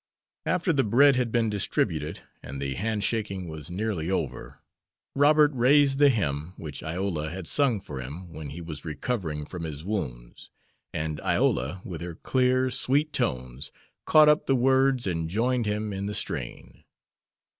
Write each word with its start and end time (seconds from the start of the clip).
After 0.47 0.73
the 0.73 0.83
bread 0.83 1.15
had 1.15 1.31
been 1.31 1.51
distributed 1.51 2.21
and 2.41 2.59
the 2.59 2.73
handshaking 2.73 3.47
was 3.47 3.69
nearly 3.69 4.09
over, 4.09 4.57
Robert 5.13 5.51
raised 5.53 5.99
the 5.99 6.09
hymn 6.09 6.53
which 6.57 6.81
Iola 6.81 7.29
had 7.29 7.45
sung 7.45 7.79
for 7.79 8.01
him 8.01 8.33
when 8.33 8.49
he 8.49 8.61
was 8.61 8.83
recovering 8.83 9.45
from 9.45 9.63
his 9.63 9.83
wounds, 9.85 10.49
and 10.91 11.21
Iola, 11.21 11.83
with 11.85 12.01
her 12.01 12.15
clear, 12.15 12.71
sweet 12.71 13.13
tones, 13.13 13.71
caught 14.07 14.27
up 14.27 14.47
the 14.47 14.55
words 14.55 15.05
and 15.05 15.29
joined 15.29 15.67
him 15.67 15.93
in 15.93 16.07
the 16.07 16.15
strain. 16.15 16.83